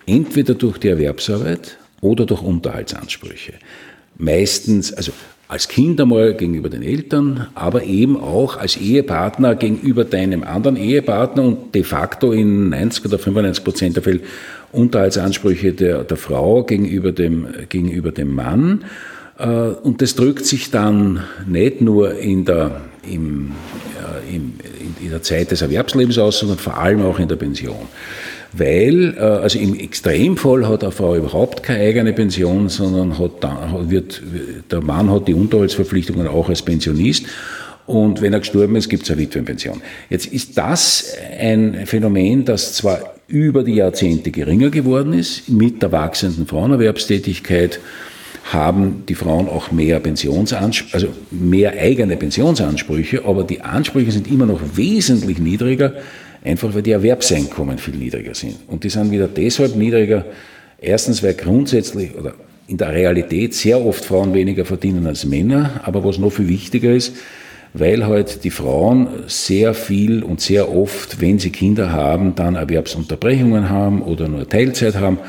[0.05, 3.53] Entweder durch die Erwerbsarbeit oder durch Unterhaltsansprüche.
[4.19, 5.11] Meistens, also
[5.47, 11.43] als Kind einmal gegenüber den Eltern, aber eben auch als Ehepartner gegenüber deinem anderen Ehepartner
[11.43, 14.21] und de facto in 90 oder 95 Prozent der Fälle
[14.71, 18.85] Unterhaltsansprüche der, der Frau gegenüber dem, gegenüber dem Mann.
[19.37, 23.51] Äh, und das drückt sich dann nicht nur in der, im,
[24.01, 24.53] äh, im,
[25.01, 27.87] in der Zeit des Erwerbslebens aus, sondern vor allem auch in der Pension
[28.57, 33.31] weil, äh, also im Extremfall hat eine Frau überhaupt keine eigene Pension, sondern hat
[33.89, 34.21] wird,
[34.71, 37.25] der Mann hat die Unterhaltsverpflichtungen auch als Pensionist.
[37.85, 39.81] Und wenn er gestorben ist, gibt es eine Witwenpension.
[40.09, 45.91] Jetzt ist das ein Phänomen, das zwar über die Jahrzehnte geringer geworden ist, mit der
[45.91, 47.79] wachsenden Frauenerwerbstätigkeit
[48.51, 54.45] haben die Frauen auch mehr Pensionsansprüche, also mehr eigene Pensionsansprüche, aber die Ansprüche sind immer
[54.45, 55.93] noch wesentlich niedriger
[56.45, 58.55] einfach weil die Erwerbseinkommen viel niedriger sind.
[58.67, 60.25] Und die sind wieder deshalb niedriger,
[60.79, 62.35] erstens weil grundsätzlich oder
[62.67, 66.91] in der Realität sehr oft Frauen weniger verdienen als Männer, aber was noch viel wichtiger
[66.91, 67.15] ist,
[67.73, 73.69] weil halt die Frauen sehr viel und sehr oft, wenn sie Kinder haben, dann Erwerbsunterbrechungen
[73.69, 75.19] haben oder nur Teilzeit haben.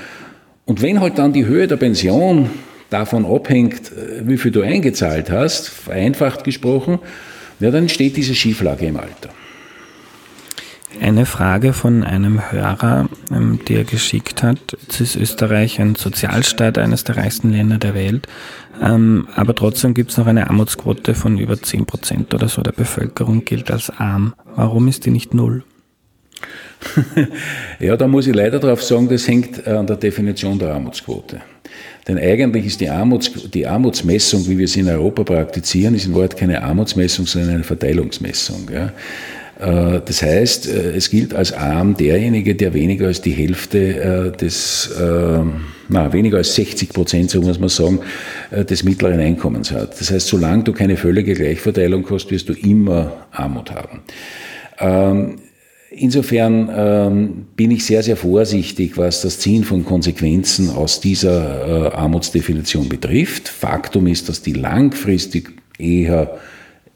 [0.65, 2.51] Und wenn halt dann die Höhe der Pension
[2.89, 3.91] davon abhängt,
[4.23, 7.01] wie viel du eingezahlt hast, vereinfacht gesprochen,
[7.59, 9.31] ja, dann steht diese Schieflage im Alter.
[11.01, 14.59] Eine Frage von einem Hörer, ähm, der geschickt hat.
[14.83, 18.27] Jetzt ist Österreich ein Sozialstaat, eines der reichsten Länder der Welt.
[18.83, 22.73] Ähm, aber trotzdem gibt es noch eine Armutsquote von über 10 Prozent oder so der
[22.73, 24.35] Bevölkerung gilt als arm.
[24.55, 25.65] Warum ist die nicht null?
[27.81, 31.41] ja, da muss ich leider darauf sagen, das hängt an der Definition der Armutsquote.
[32.07, 36.15] Denn eigentlich ist die, Armuts, die Armutsmessung, wie wir sie in Europa praktizieren, ist in
[36.15, 38.71] Wahrheit keine Armutsmessung, sondern eine Verteilungsmessung.
[38.73, 38.93] Ja.
[39.59, 44.37] Äh, das heißt, äh, es gilt als arm derjenige, der weniger als die Hälfte äh,
[44.37, 44.91] des,
[45.89, 48.01] na, weniger als 60 Prozent, so muss man sagen,
[48.51, 50.01] des mittleren Einkommens hat.
[50.01, 54.03] Das heißt, solange du keine völlige Gleichverteilung hast, wirst du immer Armut haben.
[54.79, 55.37] Ähm,
[55.91, 62.89] insofern ähm, bin ich sehr, sehr vorsichtig, was das Ziehen von Konsequenzen aus dieser Armutsdefinition
[62.89, 63.49] betrifft.
[63.49, 66.37] Faktum ist, dass die langfristig eher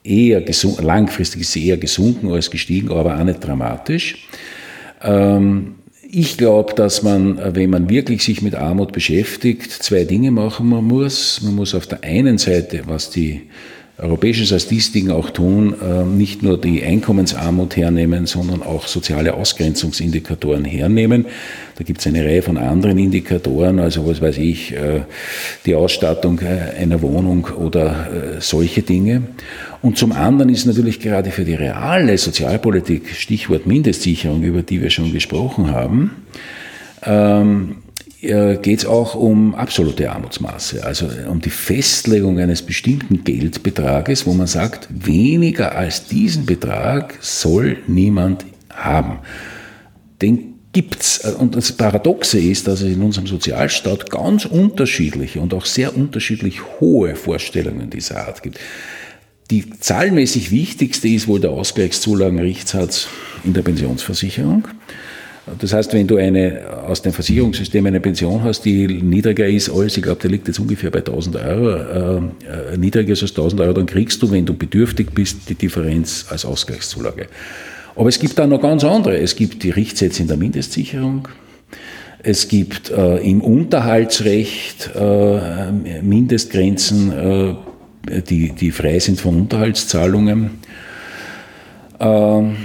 [0.02, 4.28] eher gesunken, langfristig ist sie eher gesunken als gestiegen, aber auch nicht dramatisch.
[5.02, 5.74] Ähm,
[6.12, 11.40] ich glaube, dass man, wenn man wirklich sich mit Armut beschäftigt, zwei Dinge machen muss.
[11.42, 13.42] Man muss auf der einen Seite, was die
[14.02, 21.26] europäischen Statistiken auch tun, äh, nicht nur die Einkommensarmut hernehmen, sondern auch soziale Ausgrenzungsindikatoren hernehmen.
[21.76, 25.02] Da gibt es eine Reihe von anderen Indikatoren, also was weiß ich, äh,
[25.66, 29.22] die Ausstattung äh, einer Wohnung oder solche Dinge.
[29.82, 34.90] Und zum anderen ist natürlich gerade für die reale Sozialpolitik, Stichwort Mindestsicherung, über die wir
[34.90, 36.10] schon gesprochen haben,
[37.04, 37.76] ähm,
[38.20, 44.46] geht es auch um absolute Armutsmaße, also um die Festlegung eines bestimmten Geldbetrages, wo man
[44.46, 49.20] sagt, weniger als diesen Betrag soll niemand haben.
[50.20, 51.20] Den gibt's.
[51.34, 56.60] Und das Paradoxe ist, dass es in unserem Sozialstaat ganz unterschiedliche und auch sehr unterschiedlich
[56.78, 58.60] hohe Vorstellungen dieser Art gibt.
[59.50, 63.08] Die zahlenmäßig wichtigste ist wohl der Ausgleichszulagenrichtssatz
[63.42, 64.68] in der Pensionsversicherung.
[65.58, 69.96] Das heißt, wenn du eine, aus dem Versicherungssystem eine Pension hast, die niedriger ist als,
[69.96, 73.72] ich glaube, der liegt jetzt ungefähr bei 1000 Euro, äh, niedriger ist als 1000 Euro,
[73.72, 77.26] dann kriegst du, wenn du bedürftig bist, die Differenz als Ausgleichszulage.
[77.96, 79.18] Aber es gibt da noch ganz andere.
[79.18, 81.28] Es gibt die Richtsätze in der Mindestsicherung.
[82.22, 85.72] Es gibt äh, im Unterhaltsrecht äh,
[86.02, 90.50] Mindestgrenzen, äh, die, die frei sind von Unterhaltszahlungen.
[91.98, 92.56] Ähm,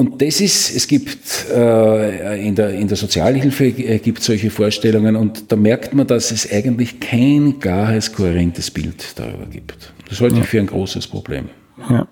[0.00, 5.14] und das ist, es gibt äh, in, der, in der Sozialhilfe äh, gibt solche Vorstellungen
[5.14, 9.92] und da merkt man, dass es eigentlich kein klares, kohärentes Bild darüber gibt.
[10.08, 11.50] Das halte ich für ein großes Problem.
[11.90, 12.06] Ja.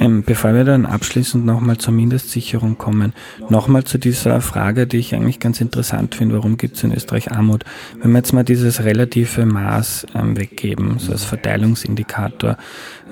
[0.00, 3.12] Ähm, bevor wir dann abschließend nochmal zur Mindestsicherung kommen,
[3.48, 7.30] nochmal zu dieser Frage, die ich eigentlich ganz interessant finde, warum gibt es in Österreich
[7.30, 7.64] Armut?
[8.00, 12.56] Wenn wir jetzt mal dieses relative Maß ähm, weggeben, so als Verteilungsindikator,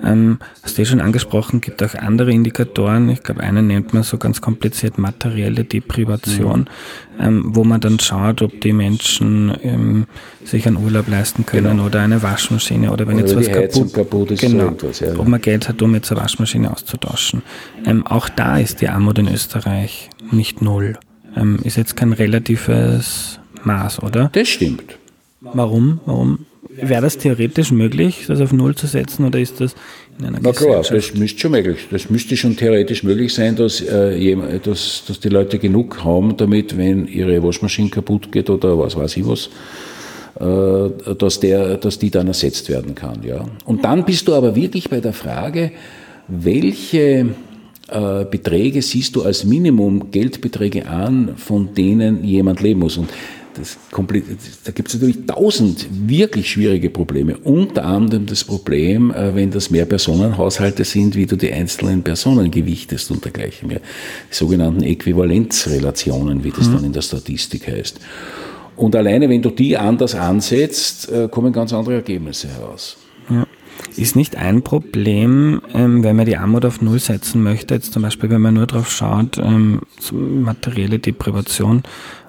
[0.04, 3.08] ähm, hast du eh schon angesprochen, gibt auch andere Indikatoren.
[3.10, 6.68] Ich glaube, einen nennt man so ganz kompliziert materielle Deprivation,
[7.18, 10.06] ähm, wo man dann schaut, ob die Menschen ähm,
[10.44, 11.86] sich einen Urlaub leisten können genau.
[11.86, 15.18] oder eine Waschmaschine oder wenn oder jetzt was kaputt, kaputt ist, genau, so ja.
[15.18, 17.42] ob man Geld hat, um jetzt eine Waschmaschine auszutauschen.
[17.84, 20.98] Ähm, auch da ist die Armut in Österreich nicht null.
[21.36, 24.30] Ähm, ist jetzt kein relatives Maß, oder?
[24.32, 24.96] Das stimmt.
[25.40, 26.00] Warum?
[26.06, 26.46] Warum
[26.82, 29.74] Wäre das theoretisch möglich, das auf Null zu setzen oder ist das
[30.18, 31.88] in einer Na klar, das müsste schon möglich.
[31.90, 36.76] Das müsste schon theoretisch möglich sein, dass, äh, dass, dass die Leute genug haben, damit,
[36.76, 39.50] wenn ihre Waschmaschine kaputt geht oder was weiß ich was,
[40.38, 43.22] äh, dass, der, dass die dann ersetzt werden kann.
[43.22, 43.44] Ja.
[43.64, 45.72] Und dann bist du aber wirklich bei der Frage,
[46.28, 47.26] welche
[47.88, 52.96] äh, Beträge siehst du als Minimum Geldbeträge an, von denen jemand leben muss.
[52.96, 53.10] Und
[53.54, 53.78] das,
[54.64, 57.36] da gibt es natürlich tausend wirklich schwierige Probleme.
[57.38, 62.50] Unter anderem das Problem, äh, wenn das mehr Personenhaushalte sind, wie du die einzelnen Personen
[62.50, 63.80] gewichtest und dergleichen mehr.
[64.30, 66.74] Die sogenannten Äquivalenzrelationen, wie das mhm.
[66.74, 68.00] dann in der Statistik heißt.
[68.76, 72.96] Und alleine, wenn du die anders ansetzt, äh, kommen ganz andere Ergebnisse heraus.
[73.28, 73.46] Ja.
[73.96, 78.02] Ist nicht ein Problem, ähm, wenn man die Armut auf Null setzen möchte, jetzt zum
[78.02, 79.80] Beispiel, wenn man nur darauf schaut, ähm,
[80.12, 81.82] materielle Deprivation,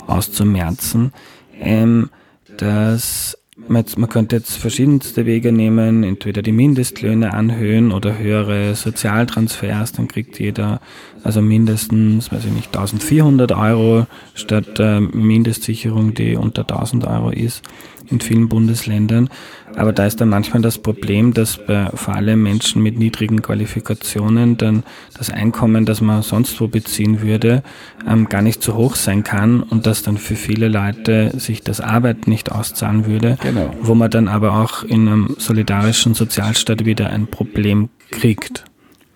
[0.07, 1.13] auszumerzen,
[1.59, 2.09] ähm,
[2.57, 3.37] dass
[3.67, 10.07] man, man könnte jetzt verschiedenste Wege nehmen, entweder die Mindestlöhne anhöhen oder höhere Sozialtransfers, dann
[10.07, 10.81] kriegt jeder
[11.23, 17.63] also mindestens, weiß ich nicht, 1400 Euro statt der Mindestsicherung, die unter 1000 Euro ist
[18.11, 19.29] in vielen Bundesländern.
[19.75, 24.57] Aber da ist dann manchmal das Problem, dass bei vor allem Menschen mit niedrigen Qualifikationen
[24.57, 24.83] dann
[25.17, 27.63] das Einkommen, das man sonst wo beziehen würde,
[28.07, 31.79] ähm, gar nicht so hoch sein kann und dass dann für viele Leute sich das
[31.79, 33.73] Arbeit nicht auszahlen würde, genau.
[33.81, 38.65] wo man dann aber auch in einem solidarischen Sozialstaat wieder ein Problem kriegt.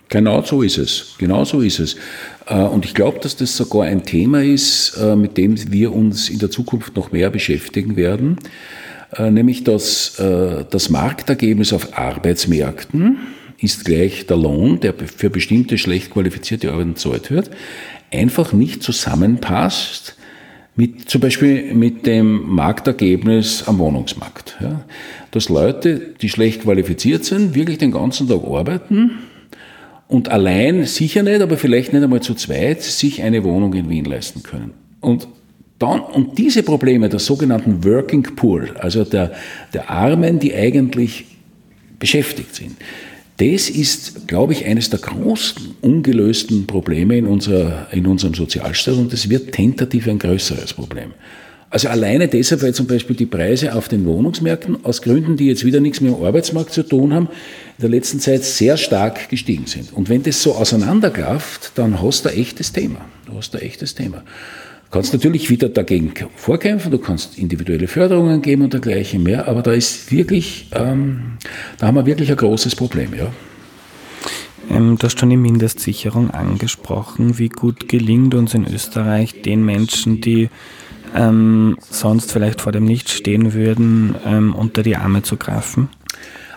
[0.10, 1.16] Genau so ist es.
[1.18, 1.96] Genau so ist es.
[2.48, 6.30] Äh, und ich glaube, dass das sogar ein Thema ist, äh, mit dem wir uns
[6.30, 8.38] in der Zukunft noch mehr beschäftigen werden.
[9.18, 13.18] Äh, nämlich dass äh, das Marktergebnis auf Arbeitsmärkten
[13.58, 17.50] ist gleich der Lohn, der für bestimmte schlecht qualifizierte Arbeiten bezahlt wird,
[18.12, 20.18] einfach nicht zusammenpasst
[20.76, 24.58] mit zum Beispiel mit dem Marktergebnis am Wohnungsmarkt.
[24.60, 24.84] Ja.
[25.32, 29.12] Dass Leute, die schlecht qualifiziert sind, wirklich den ganzen Tag arbeiten
[30.10, 34.06] und allein sicher nicht, aber vielleicht nicht einmal zu zweit sich eine Wohnung in Wien
[34.06, 34.74] leisten können.
[35.00, 35.28] Und
[35.80, 39.34] dann, und diese Probleme der sogenannten Working Poor, also der,
[39.74, 41.26] der Armen, die eigentlich
[42.00, 42.78] beschäftigt sind,
[43.38, 49.12] das ist, glaube ich, eines der großen ungelösten Probleme in, unserer, in unserem Sozialstaat und
[49.12, 51.12] das wird tentativ ein größeres Problem.
[51.70, 55.66] Also alleine deshalb, weil zum Beispiel die Preise auf den Wohnungsmärkten aus Gründen, die jetzt
[55.66, 57.28] wieder nichts mit dem Arbeitsmarkt zu tun haben,
[57.78, 59.92] in der letzten Zeit sehr stark gestiegen sind.
[59.92, 63.02] Und wenn das so auseinanderklafft, dann hast du ein echtes Thema.
[63.26, 64.24] Du hast ein echtes Thema.
[64.86, 69.62] Du kannst natürlich wieder dagegen vorkämpfen, du kannst individuelle Förderungen geben und dergleichen mehr, aber
[69.62, 71.38] da ist wirklich, ähm,
[71.78, 73.32] da haben wir wirklich ein großes Problem, ja.
[74.70, 77.38] Ähm, du hast schon die Mindestsicherung angesprochen.
[77.38, 80.50] Wie gut gelingt uns in Österreich den Menschen, die
[81.16, 85.90] ähm, sonst vielleicht vor dem Nichts stehen würden, ähm, unter die Arme zu greifen?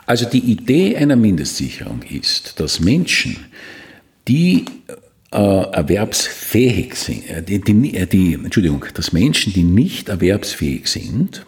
[0.07, 3.37] Also die Idee einer Mindestsicherung ist, dass Menschen,
[4.27, 4.65] die
[5.37, 11.45] erwerbsfähig sind, äh, die, die, äh, die, Entschuldigung, dass Menschen, die nicht erwerbsfähig sind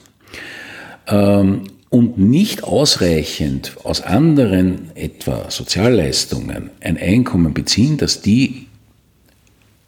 [1.07, 8.67] ähm, und nicht ausreichend aus anderen, etwa Sozialleistungen, ein Einkommen beziehen, dass die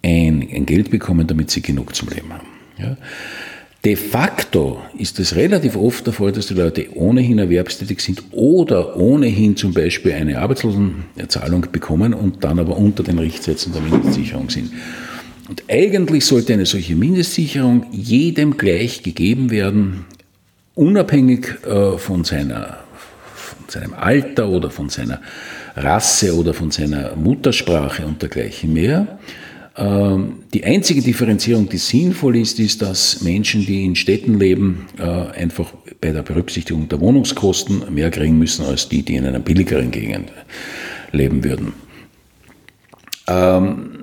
[0.03, 2.47] ein, ein Geld bekommen, damit sie genug zum Leben haben.
[2.77, 2.97] Ja?
[3.85, 8.95] De facto ist es relativ oft der Fall, dass die Leute ohnehin erwerbstätig sind oder
[8.95, 14.71] ohnehin zum Beispiel eine Arbeitslosenzahlung bekommen und dann aber unter den Richtsätzen der Mindestsicherung sind.
[15.49, 20.05] Und eigentlich sollte eine solche Mindestsicherung jedem gleich gegeben werden,
[20.75, 22.77] unabhängig äh, von, seiner,
[23.35, 25.19] von seinem Alter oder von seiner
[25.75, 29.19] Rasse oder von seiner Muttersprache und dergleichen mehr.
[29.75, 35.03] Ähm, die einzige Differenzierung, die sinnvoll ist, ist, dass Menschen, die in Städten leben, äh,
[35.03, 39.89] einfach bei der Berücksichtigung der Wohnungskosten mehr kriegen müssen als die, die in einer billigeren
[39.89, 40.31] Gegend
[41.11, 41.73] leben würden.
[43.27, 43.93] Ähm,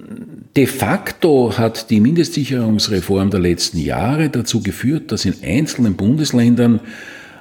[0.57, 6.81] De facto hat die Mindestsicherungsreform der letzten Jahre dazu geführt, dass in einzelnen Bundesländern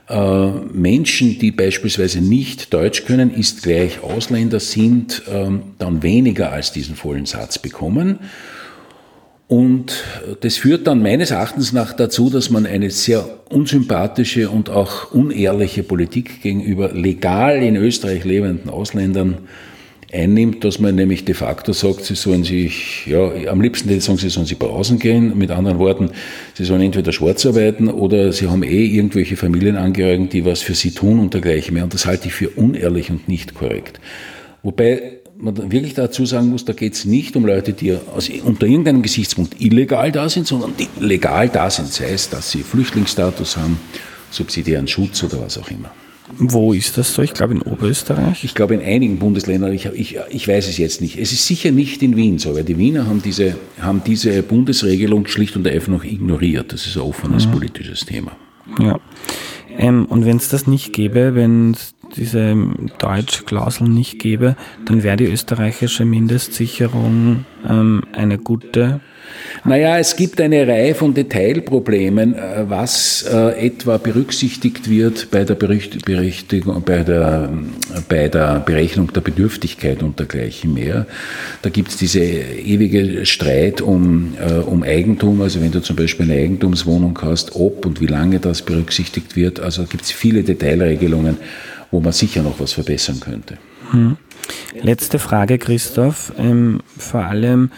[0.09, 6.71] äh, Menschen, die beispielsweise nicht Deutsch können, ist gleich Ausländer sind, ähm, dann weniger als
[6.71, 8.19] diesen vollen Satz bekommen.
[9.47, 10.03] Und
[10.41, 15.81] das führt dann meines Erachtens nach dazu, dass man eine sehr unsympathische und auch unehrliche
[15.81, 19.39] Politik gegenüber legal in Österreich lebenden Ausländern
[20.11, 24.29] einnimmt, dass man nämlich de facto sagt, sie sollen sich, ja, am liebsten sagen, sie
[24.29, 25.37] sollen sich brausen gehen.
[25.37, 26.11] Mit anderen Worten,
[26.55, 30.91] sie sollen entweder schwarz arbeiten oder sie haben eh irgendwelche Familienangehörigen, die was für sie
[30.91, 31.83] tun und dergleichen mehr.
[31.83, 33.99] Und das halte ich für unehrlich und nicht korrekt.
[34.63, 38.65] Wobei man wirklich dazu sagen muss, da geht es nicht um Leute, die aus, unter
[38.65, 43.55] irgendeinem Gesichtspunkt illegal da sind, sondern die legal da sind, sei es, dass sie Flüchtlingsstatus
[43.55, 43.79] haben,
[44.31, 45.91] subsidiären Schutz oder was auch immer.
[46.37, 47.21] Wo ist das so?
[47.21, 48.43] Ich glaube in Oberösterreich.
[48.43, 51.17] Ich glaube in einigen Bundesländern, ich, ich, ich weiß es jetzt nicht.
[51.17, 55.27] Es ist sicher nicht in Wien so, weil die Wiener haben diese, haben diese Bundesregelung
[55.27, 56.71] schlicht und einfach noch ignoriert.
[56.71, 57.51] Das ist ein offenes mhm.
[57.51, 58.31] politisches Thema.
[58.79, 58.99] Ja.
[59.77, 62.55] Ähm, und wenn es das nicht gäbe, wenn es diese
[62.99, 64.55] Deutschklausel nicht gäbe,
[64.85, 69.01] dann wäre die österreichische Mindestsicherung ähm, eine gute
[69.65, 75.55] naja, es gibt eine Reihe von Detailproblemen, äh, was äh, etwa berücksichtigt wird bei der,
[75.55, 77.51] Berichtigung, bei der,
[78.07, 81.05] bei der Berechnung der Bedürftigkeit und dergleichen mehr.
[81.61, 86.31] Da gibt es diese ewige Streit um, äh, um Eigentum, also wenn du zum Beispiel
[86.31, 89.59] eine Eigentumswohnung hast, ob und wie lange das berücksichtigt wird.
[89.59, 91.37] Also gibt es viele Detailregelungen,
[91.91, 93.57] wo man sicher noch was verbessern könnte.
[93.91, 94.17] Hm.
[94.81, 96.33] Letzte Frage, Christoph.
[96.37, 97.71] Ähm, vor allem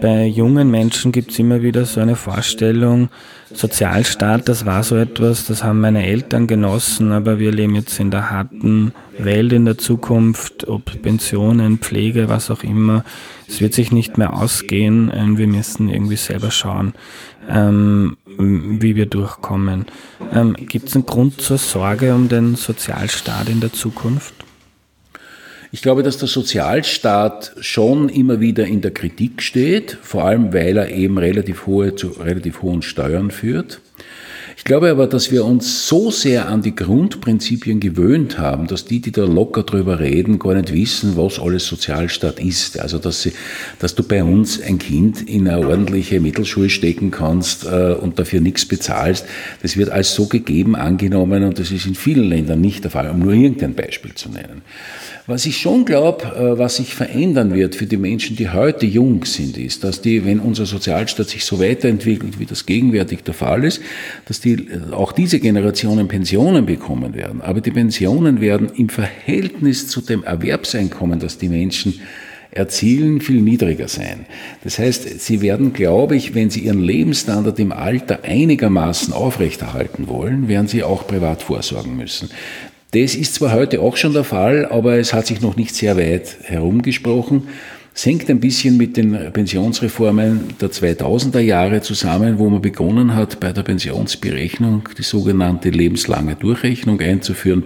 [0.00, 3.08] bei jungen Menschen gibt es immer wieder so eine Vorstellung,
[3.52, 8.10] Sozialstaat, das war so etwas, das haben meine Eltern genossen, aber wir leben jetzt in
[8.10, 13.04] der harten Welt in der Zukunft, ob Pensionen, Pflege, was auch immer.
[13.48, 15.12] Es wird sich nicht mehr ausgehen.
[15.14, 16.94] Ähm, wir müssen irgendwie selber schauen,
[17.48, 19.86] ähm, wie wir durchkommen.
[20.34, 24.45] Ähm, gibt es einen Grund zur Sorge um den Sozialstaat in der Zukunft?
[25.72, 30.76] Ich glaube, dass der Sozialstaat schon immer wieder in der Kritik steht, vor allem weil
[30.76, 33.80] er eben relativ hohe zu relativ hohen Steuern führt.
[34.58, 39.00] Ich glaube aber, dass wir uns so sehr an die Grundprinzipien gewöhnt haben, dass die,
[39.00, 42.80] die da locker drüber reden, gar nicht wissen, was alles Sozialstaat ist.
[42.80, 43.32] Also, dass, sie,
[43.78, 48.40] dass du bei uns ein Kind in eine ordentliche Mittelschule stecken kannst äh, und dafür
[48.40, 49.26] nichts bezahlst,
[49.62, 53.10] das wird als so gegeben angenommen und das ist in vielen Ländern nicht der Fall,
[53.10, 54.62] um nur irgendein Beispiel zu nennen.
[55.28, 59.24] Was ich schon glaube, äh, was sich verändern wird für die Menschen, die heute jung
[59.24, 63.64] sind, ist, dass die, wenn unser Sozialstaat sich so weiterentwickelt, wie das gegenwärtig der Fall
[63.64, 63.80] ist,
[64.26, 67.40] dass die, äh, auch diese Generationen Pensionen bekommen werden.
[67.40, 72.00] Aber die Pensionen werden im Verhältnis zu dem Erwerbseinkommen, das die Menschen
[72.52, 74.26] erzielen, viel niedriger sein.
[74.62, 80.46] Das heißt, sie werden, glaube ich, wenn sie ihren Lebensstandard im Alter einigermaßen aufrechterhalten wollen,
[80.46, 82.30] werden sie auch privat vorsorgen müssen.
[83.02, 85.98] Das ist zwar heute auch schon der Fall, aber es hat sich noch nicht sehr
[85.98, 87.48] weit herumgesprochen.
[87.94, 93.38] Es hängt ein bisschen mit den Pensionsreformen der 2000er Jahre zusammen, wo man begonnen hat,
[93.38, 97.64] bei der Pensionsberechnung die sogenannte lebenslange Durchrechnung einzuführen,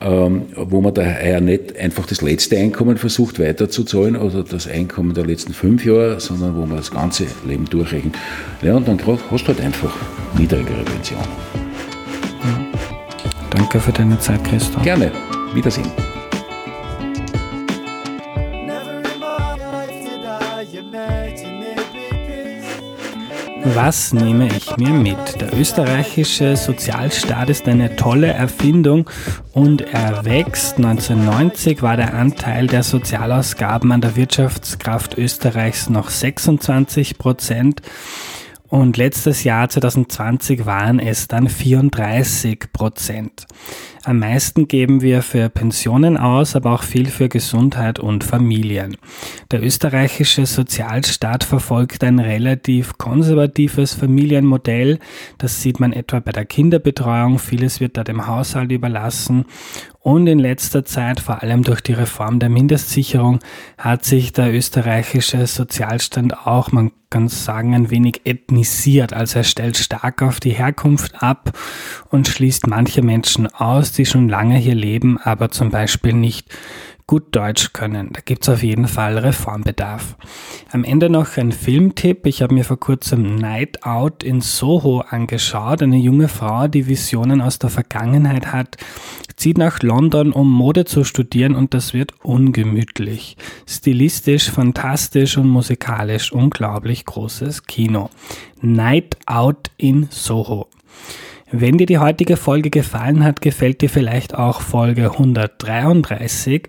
[0.00, 5.26] ähm, wo man daher nicht einfach das letzte Einkommen versucht weiterzuzahlen oder das Einkommen der
[5.26, 8.14] letzten fünf Jahre, sondern wo man das ganze Leben durchrechnet.
[8.62, 8.98] Ja, und dann
[9.30, 9.94] hast du halt einfach
[10.38, 11.57] niedrigere Pensionen.
[13.50, 14.82] Danke für deine Zeit, Christoph.
[14.82, 15.12] Gerne.
[15.54, 15.90] Wiedersehen.
[23.74, 25.40] Was nehme ich mir mit?
[25.40, 29.08] Der österreichische Sozialstaat ist eine tolle Erfindung
[29.52, 30.78] und er wächst.
[30.78, 37.82] 1990 war der Anteil der Sozialausgaben an der Wirtschaftskraft Österreichs noch 26 Prozent.
[38.68, 43.46] Und letztes Jahr 2020 waren es dann 34 Prozent.
[44.04, 48.96] Am meisten geben wir für Pensionen aus, aber auch viel für Gesundheit und Familien.
[49.50, 54.98] Der österreichische Sozialstaat verfolgt ein relativ konservatives Familienmodell.
[55.38, 57.38] Das sieht man etwa bei der Kinderbetreuung.
[57.38, 59.44] Vieles wird da dem Haushalt überlassen.
[60.00, 63.40] Und in letzter Zeit, vor allem durch die Reform der Mindestsicherung,
[63.76, 69.12] hat sich der österreichische Sozialstand auch, man kann sagen, ein wenig ethnisiert.
[69.12, 71.52] Also er stellt stark auf die Herkunft ab
[72.10, 76.48] und schließt manche Menschen aus, die schon lange hier leben, aber zum Beispiel nicht
[77.08, 78.10] gut Deutsch können.
[78.12, 80.16] Da gibt's auf jeden Fall Reformbedarf.
[80.70, 82.26] Am Ende noch ein Filmtipp.
[82.26, 85.82] Ich habe mir vor kurzem Night Out in Soho angeschaut.
[85.82, 88.76] Eine junge Frau, die Visionen aus der Vergangenheit hat,
[89.36, 93.38] zieht nach London, um Mode zu studieren und das wird ungemütlich.
[93.66, 98.10] Stilistisch, fantastisch und musikalisch unglaublich großes Kino.
[98.60, 100.68] Night Out in Soho.
[101.50, 106.68] Wenn dir die heutige Folge gefallen hat, gefällt dir vielleicht auch Folge 133,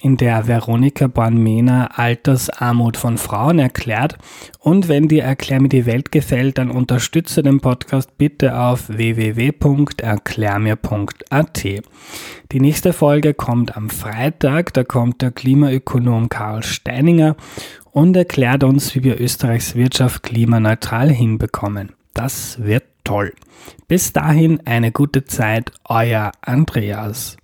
[0.00, 4.16] in der Veronika Bornmena Altersarmut von Frauen erklärt.
[4.58, 11.64] Und wenn dir Erklär mir die Welt gefällt, dann unterstütze den Podcast bitte auf www.erklärmir.at.
[12.52, 17.34] Die nächste Folge kommt am Freitag, da kommt der Klimaökonom Karl Steininger
[17.90, 21.92] und erklärt uns, wie wir Österreichs Wirtschaft klimaneutral hinbekommen.
[22.14, 23.32] Das wird toll.
[23.88, 27.36] Bis dahin eine gute Zeit, euer Andreas.